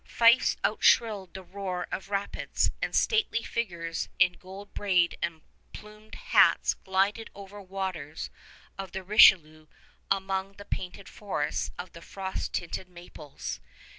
[0.03, 5.43] Fifes outshrilled the roar of rapids, and stately figures in gold braid and
[5.73, 8.31] plumed hats glided over the waters
[8.79, 9.67] of the Richelieu
[10.09, 13.59] among the painted forests of the frost tinted maples.